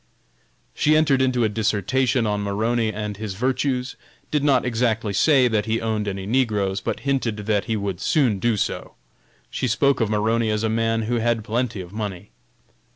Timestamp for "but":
6.81-7.01